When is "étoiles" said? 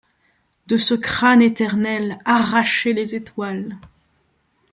3.13-3.77